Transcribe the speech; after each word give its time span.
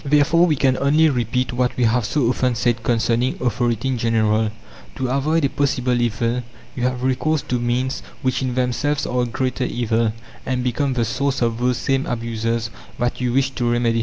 Therefore 0.03 0.47
we 0.47 0.55
can 0.55 0.77
only 0.77 1.09
repeat 1.11 1.53
what 1.53 1.77
we 1.77 1.83
have 1.83 2.05
so 2.05 2.27
often 2.27 2.55
said 2.55 2.81
concerning 2.81 3.37
authority 3.39 3.87
in 3.89 3.99
general: 3.99 4.49
"To 4.95 5.09
avoid 5.09 5.45
a 5.45 5.49
possible 5.49 6.01
evil 6.01 6.41
you 6.75 6.81
have 6.81 7.03
recourse 7.03 7.43
to 7.43 7.59
means 7.59 8.01
which 8.23 8.41
in 8.41 8.55
themselves 8.55 9.05
are 9.05 9.21
a 9.21 9.25
greater 9.27 9.65
evil, 9.65 10.11
and 10.43 10.63
become 10.63 10.93
the 10.93 11.05
source 11.05 11.43
of 11.43 11.59
those 11.59 11.77
same 11.77 12.07
abuses 12.07 12.71
that 12.97 13.21
you 13.21 13.31
wish 13.31 13.51
to 13.51 13.69
remedy. 13.71 13.99